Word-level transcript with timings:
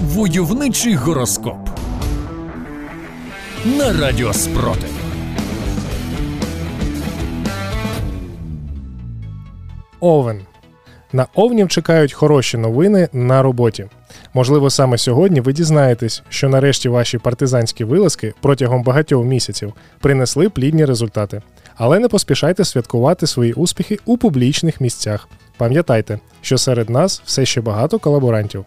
Войовничий 0.00 0.94
гороскоп. 0.94 1.68
На 3.64 3.92
радіо 3.92 4.32
Спротив. 4.32 4.90
Овен. 10.00 10.40
На 11.12 11.26
овнів 11.34 11.68
чекають 11.68 12.12
хороші 12.12 12.58
новини 12.58 13.08
на 13.12 13.42
роботі. 13.42 13.86
Можливо, 14.34 14.70
саме 14.70 14.98
сьогодні 14.98 15.40
ви 15.40 15.52
дізнаєтесь, 15.52 16.22
що 16.28 16.48
нарешті 16.48 16.88
ваші 16.88 17.18
партизанські 17.18 17.84
вилазки 17.84 18.34
протягом 18.40 18.82
багатьох 18.82 19.24
місяців 19.24 19.72
принесли 20.00 20.48
плідні 20.48 20.84
результати. 20.84 21.42
Але 21.76 21.98
не 21.98 22.08
поспішайте 22.08 22.64
святкувати 22.64 23.26
свої 23.26 23.52
успіхи 23.52 23.98
у 24.04 24.18
публічних 24.18 24.80
місцях. 24.80 25.28
Пам'ятайте, 25.56 26.18
що 26.40 26.58
серед 26.58 26.90
нас 26.90 27.22
все 27.24 27.46
ще 27.46 27.60
багато 27.60 27.98
колаборантів. 27.98 28.64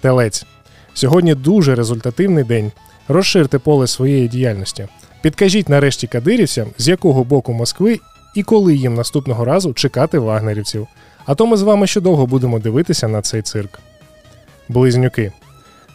Телець. 0.00 0.46
Сьогодні 0.94 1.34
дуже 1.34 1.74
результативний 1.74 2.44
день. 2.44 2.72
Розширте 3.08 3.58
поле 3.58 3.86
своєї 3.86 4.28
діяльності. 4.28 4.88
Підкажіть 5.22 5.68
нарешті 5.68 6.06
кадирівцям, 6.06 6.66
з 6.78 6.88
якого 6.88 7.24
боку 7.24 7.52
Москви 7.52 8.00
і 8.34 8.42
коли 8.42 8.76
їм 8.76 8.94
наступного 8.94 9.44
разу 9.44 9.72
чекати 9.72 10.18
вагнерівців. 10.18 10.86
А 11.26 11.34
то 11.34 11.46
ми 11.46 11.56
з 11.56 11.62
вами 11.62 11.86
ще 11.86 12.00
довго 12.00 12.26
будемо 12.26 12.58
дивитися 12.58 13.08
на 13.08 13.22
цей 13.22 13.42
цирк. 13.42 13.78
Близнюки. 14.68 15.32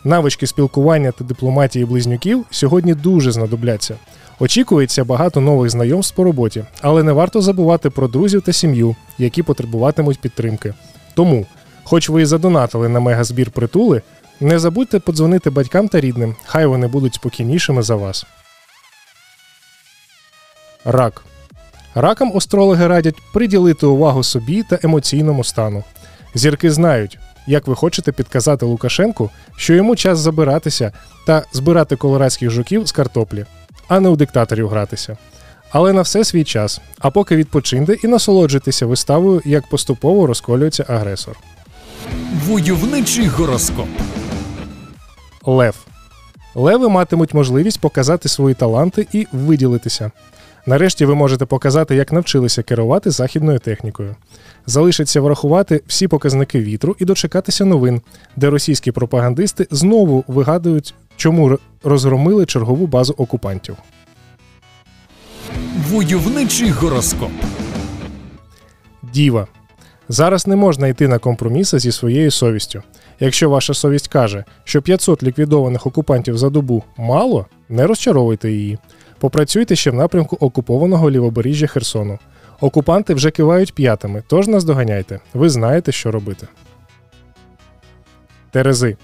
Навички 0.04 0.48
спілкування 0.48 1.12
та 1.12 1.24
дипломатії 1.24 1.86
близнюків 1.86 2.46
сьогодні 2.52 2.94
дуже 2.94 3.32
знадобляться. 3.32 3.96
Очікується 4.40 5.04
багато 5.04 5.42
нових 5.42 5.70
знайомств 5.70 6.16
по 6.16 6.24
роботі, 6.24 6.64
але 6.82 7.04
не 7.04 7.12
варто 7.12 7.42
забувати 7.42 7.90
про 7.90 8.08
друзів 8.08 8.42
та 8.42 8.54
сім'ю, 8.54 8.96
які 9.18 9.44
потребуватимуть 9.44 10.20
підтримки. 10.20 10.74
Тому, 11.14 11.46
хоч 11.84 12.10
ви 12.10 12.22
і 12.22 12.26
задонатили 12.26 12.90
на 12.90 13.00
мегазбір 13.00 13.52
притули, 13.52 14.02
не 14.40 14.60
забудьте 14.60 15.00
подзвонити 15.00 15.50
батькам 15.50 15.88
та 15.88 16.00
рідним, 16.00 16.36
хай 16.46 16.66
вони 16.66 16.88
будуть 16.88 17.14
спокійнішими 17.14 17.84
за 17.84 17.96
вас. 17.96 18.26
Рак. 20.86 21.24
Ракам 21.96 22.38
астрологи 22.38 22.88
радять 22.88 23.22
приділити 23.34 23.86
увагу 23.86 24.24
собі 24.24 24.64
та 24.64 24.80
емоційному 24.84 25.44
стану. 25.44 25.84
Зірки 26.36 26.72
знають, 26.72 27.20
як 27.48 27.68
ви 27.68 27.76
хочете 27.76 28.12
підказати 28.12 28.66
Лукашенку, 28.66 29.30
що 29.56 29.74
йому 29.74 29.96
час 29.96 30.20
забиратися 30.20 30.92
та 31.28 31.44
збирати 31.54 31.96
колорадських 31.96 32.50
жуків 32.50 32.88
з 32.88 32.92
картоплі, 32.92 33.46
а 33.88 34.00
не 34.00 34.10
у 34.10 34.16
диктаторів 34.16 34.70
гратися. 34.70 35.18
Але 35.72 35.94
на 35.94 36.02
все 36.02 36.24
свій 36.24 36.44
час, 36.44 36.82
а 37.00 37.10
поки 37.10 37.36
відпочиньте 37.36 37.96
і 38.04 38.08
насолоджуйтеся 38.08 38.86
виставою, 38.86 39.42
як 39.46 39.70
поступово 39.70 40.28
розколюється 40.28 40.86
агресор. 40.88 41.38
Войовничий 42.48 43.28
гороскоп. 43.28 43.88
Лев. 45.46 45.76
Леви 46.56 46.90
матимуть 46.90 47.34
можливість 47.34 47.80
показати 47.80 48.30
свої 48.30 48.56
таланти 48.56 49.08
і 49.14 49.28
виділитися. 49.32 50.12
Нарешті 50.66 51.06
ви 51.06 51.16
можете 51.16 51.46
показати, 51.46 51.96
як 51.96 52.12
навчилися 52.12 52.64
керувати 52.64 53.12
західною 53.12 53.60
технікою. 53.60 54.16
Залишиться 54.66 55.22
врахувати 55.22 55.82
всі 55.88 56.08
показники 56.08 56.62
вітру 56.62 56.96
і 57.00 57.06
дочекатися 57.06 57.66
новин, 57.66 58.02
де 58.36 58.50
російські 58.50 58.92
пропагандисти 58.92 59.68
знову 59.72 60.24
вигадують, 60.28 60.94
чому 61.16 61.60
розгромили 61.84 62.46
чергову 62.46 62.88
базу 62.88 63.14
окупантів. 63.18 63.76
Войовничий 65.90 66.70
гороскоп. 66.70 67.32
Діва. 69.14 69.48
Зараз 70.12 70.48
не 70.48 70.56
можна 70.56 70.88
йти 70.88 71.08
на 71.08 71.20
компроміси 71.20 71.80
зі 71.80 71.92
своєю 71.92 72.32
совістю. 72.32 72.84
Якщо 73.20 73.50
ваша 73.50 73.74
совість 73.74 74.08
каже, 74.08 74.44
що 74.64 74.82
500 74.82 75.24
ліквідованих 75.24 75.88
окупантів 75.88 76.38
за 76.38 76.50
добу 76.50 76.84
мало, 76.98 77.46
не 77.70 77.88
розчаровуйте 77.88 78.52
її. 78.52 78.78
Попрацюйте 79.20 79.76
ще 79.76 79.92
в 79.92 79.94
напрямку 79.94 80.38
окупованого 80.40 81.12
лівобережжя 81.12 81.68
Херсону. 81.68 82.20
Окупанти 82.62 83.14
вже 83.14 83.32
кивають 83.32 83.74
п'ятами, 83.74 84.24
тож 84.28 84.48
наздоганяйте. 84.48 85.20
Ви 85.34 85.50
знаєте, 85.50 85.92
що 85.92 86.12
робити. 86.12 86.48
Терези. 88.52 88.98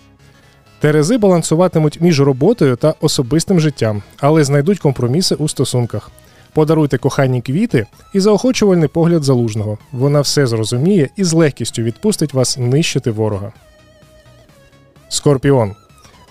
Терези 0.80 1.18
балансуватимуть 1.18 2.02
між 2.02 2.22
роботою 2.22 2.76
та 2.76 2.94
особистим 3.02 3.60
життям, 3.60 4.04
але 4.18 4.44
знайдуть 4.44 4.80
компроміси 4.80 5.36
у 5.36 5.48
стосунках. 5.48 6.12
Подаруйте 6.58 6.98
коханій 6.98 7.42
квіти 7.42 7.86
і 8.14 8.20
заохочувальний 8.20 8.88
погляд 8.88 9.24
залужного. 9.24 9.78
Вона 9.92 10.22
все 10.22 10.48
зрозуміє 10.48 11.10
і 11.16 11.24
з 11.24 11.34
легкістю 11.34 11.82
відпустить 11.82 12.34
вас 12.34 12.58
нищити 12.58 13.12
ворога. 13.12 13.52
Скорпіон. 15.10 15.76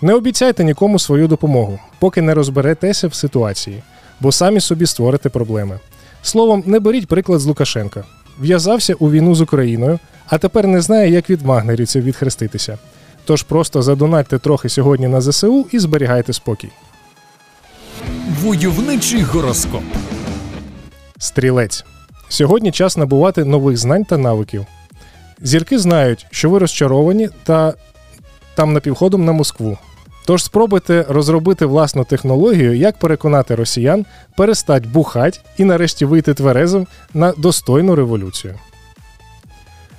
Не 0.02 0.14
обіцяйте 0.14 0.64
нікому 0.64 0.98
свою 0.98 1.28
допомогу, 1.28 1.78
поки 1.98 2.22
не 2.22 2.34
розберетеся 2.34 3.08
в 3.08 3.14
ситуації, 3.14 3.82
бо 4.20 4.32
самі 4.32 4.60
собі 4.60 4.86
створите 4.86 5.28
проблеми. 5.28 5.80
Словом, 6.22 6.62
не 6.66 6.80
беріть 6.80 7.08
приклад 7.08 7.40
з 7.40 7.46
Лукашенка. 7.46 8.04
В'язався 8.40 8.94
у 8.94 9.10
війну 9.10 9.34
з 9.34 9.40
Україною, 9.40 9.98
а 10.28 10.38
тепер 10.38 10.66
не 10.66 10.80
знає, 10.80 11.10
як 11.10 11.30
від 11.30 11.46
магнерівців 11.46 12.02
відхреститися. 12.02 12.78
Тож 13.24 13.42
просто 13.42 13.82
задонатьте 13.82 14.38
трохи 14.38 14.68
сьогодні 14.68 15.08
на 15.08 15.20
ЗСУ 15.20 15.66
і 15.72 15.78
зберігайте 15.78 16.32
спокій. 16.32 16.70
Войовничий 18.42 19.22
гороскоп. 19.22 19.82
Стрілець. 21.18 21.84
Сьогодні 22.28 22.72
час 22.72 22.96
набувати 22.96 23.44
нових 23.44 23.76
знань 23.76 24.04
та 24.04 24.18
навиків. 24.18 24.66
Зірки 25.40 25.78
знають, 25.78 26.26
що 26.30 26.50
ви 26.50 26.58
розчаровані 26.58 27.28
та 27.44 27.74
там 28.54 28.72
напівходом 28.72 29.24
на 29.24 29.32
Москву. 29.32 29.78
Тож 30.26 30.44
спробуйте 30.44 31.06
розробити 31.08 31.66
власну 31.66 32.04
технологію, 32.04 32.76
як 32.76 32.98
переконати 32.98 33.54
росіян 33.54 34.06
перестать 34.36 34.86
бухать 34.86 35.40
і 35.58 35.64
нарешті 35.64 36.04
вийти 36.04 36.34
тверезим 36.34 36.86
на 37.14 37.32
достойну 37.32 37.94
революцію. 37.94 38.54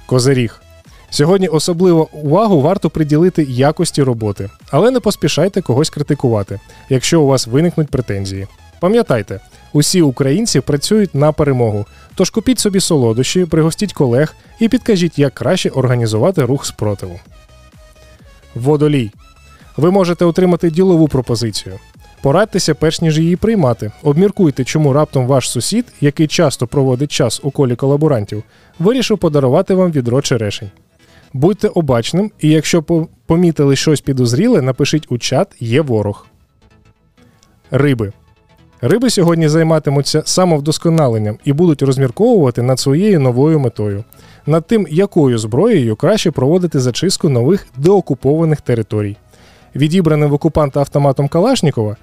Козиріг. 0.05 0.61
Сьогодні 1.09 1.47
особливу 1.47 2.09
увагу 2.13 2.61
варто 2.61 2.89
приділити 2.89 3.43
якості 3.43 4.03
роботи, 4.03 4.49
але 4.71 4.91
не 4.91 4.99
поспішайте 4.99 5.61
когось 5.61 5.89
критикувати, 5.89 6.59
якщо 6.89 7.21
у 7.21 7.27
вас 7.27 7.47
виникнуть 7.47 7.89
претензії. 7.89 8.47
Пам'ятайте, 8.79 9.39
усі 9.73 10.01
українці 10.01 10.61
працюють 10.61 11.15
на 11.15 11.31
перемогу, 11.31 11.85
тож 12.15 12.29
купіть 12.29 12.59
собі 12.59 12.79
солодощі, 12.79 13.45
пригостіть 13.45 13.93
колег 13.93 14.35
і 14.59 14.69
підкажіть, 14.69 15.19
як 15.19 15.33
краще 15.33 15.69
організувати 15.69 16.45
рух 16.45 16.65
спротиву. 16.65 17.19
Водолій. 18.55 19.11
Ви 19.77 19.91
можете 19.91 20.25
отримати 20.25 20.71
ділову 20.71 21.07
пропозицію. 21.07 21.79
Порадьтеся, 22.21 22.75
перш 22.75 23.01
ніж 23.01 23.19
її 23.19 23.35
приймати. 23.35 23.91
Обміркуйте, 24.03 24.63
чому 24.63 24.93
раптом 24.93 25.27
ваш 25.27 25.49
сусід, 25.49 25.85
який 26.01 26.27
часто 26.27 26.67
проводить 26.67 27.11
час 27.11 27.39
у 27.43 27.51
колі 27.51 27.75
колаборантів, 27.75 28.43
вирішив 28.79 29.17
подарувати 29.17 29.73
вам 29.73 29.91
відро 29.91 30.21
черешень. 30.21 30.71
Будьте 31.33 31.67
обачним, 31.67 32.31
і 32.39 32.49
якщо 32.49 32.83
помітили 33.25 33.75
щось 33.75 34.01
підозріле, 34.01 34.61
напишіть 34.61 35.07
у 35.09 35.17
чат 35.17 35.55
є 35.59 35.81
ворог. 35.81 36.25
Риби. 37.71 38.13
Риби 38.81 39.09
сьогодні 39.09 39.49
займатимуться 39.49 40.21
самовдосконаленням 40.25 41.37
і 41.45 41.53
будуть 41.53 41.81
розмірковувати 41.81 42.61
над 42.61 42.79
своєю 42.79 43.19
новою 43.19 43.59
метою, 43.59 44.03
над 44.45 44.67
тим, 44.67 44.87
якою 44.89 45.37
зброєю 45.37 45.95
краще 45.95 46.31
проводити 46.31 46.79
зачистку 46.79 47.29
нових 47.29 47.67
деокупованих 47.77 48.61
територій, 48.61 49.17
відібраним 49.75 50.29
в 50.29 50.33
окупанта 50.33 50.79
автоматом 50.79 51.27
Калашнікова, 51.27 51.97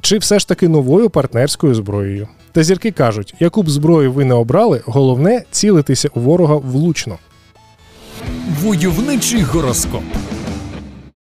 чи 0.00 0.18
все 0.18 0.38
ж 0.38 0.48
таки 0.48 0.68
новою 0.68 1.10
партнерською 1.10 1.74
зброєю. 1.74 2.28
Та 2.52 2.62
зірки 2.62 2.90
кажуть, 2.90 3.34
яку 3.40 3.62
б 3.62 3.70
зброю 3.70 4.12
ви 4.12 4.24
не 4.24 4.34
обрали, 4.34 4.82
головне 4.86 5.42
цілитися 5.50 6.08
у 6.14 6.20
ворога 6.20 6.56
влучно. 6.56 7.18
Войовничий 8.62 9.42
гороскоп. 9.42 10.02